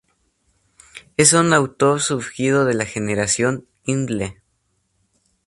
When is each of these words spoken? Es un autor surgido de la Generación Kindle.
Es 1.15 1.33
un 1.33 1.53
autor 1.53 2.01
surgido 2.01 2.65
de 2.65 2.73
la 2.73 2.85
Generación 2.85 3.67
Kindle. 3.83 4.41